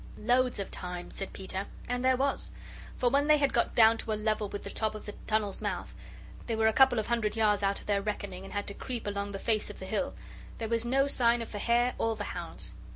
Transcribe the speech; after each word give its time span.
"Loads 0.17 0.57
of 0.57 0.71
time," 0.71 1.11
said 1.11 1.31
Peter. 1.31 1.67
And 1.87 2.03
there 2.03 2.17
was. 2.17 2.49
For 2.97 3.11
when 3.11 3.27
they 3.27 3.37
had 3.37 3.53
got 3.53 3.75
down 3.75 3.99
to 3.99 4.11
a 4.13 4.15
level 4.15 4.49
with 4.49 4.63
the 4.63 4.71
top 4.71 4.95
of 4.95 5.05
the 5.05 5.11
tunnel's 5.27 5.61
mouth 5.61 5.93
they 6.47 6.55
were 6.55 6.65
a 6.65 6.73
couple 6.73 6.97
of 6.97 7.05
hundred 7.05 7.35
yards 7.35 7.61
out 7.61 7.79
of 7.81 7.85
their 7.85 8.01
reckoning 8.01 8.43
and 8.43 8.51
had 8.53 8.65
to 8.65 8.73
creep 8.73 9.05
along 9.05 9.31
the 9.31 9.37
face 9.37 9.69
of 9.69 9.77
the 9.77 9.85
hill 9.85 10.15
there 10.57 10.69
was 10.69 10.83
no 10.85 11.05
sign 11.05 11.39
of 11.43 11.51
the 11.51 11.59
hare 11.59 11.93
or 11.99 12.15
the 12.15 12.23
hounds. 12.33 12.73